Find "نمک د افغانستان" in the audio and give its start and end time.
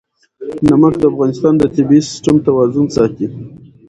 0.69-1.53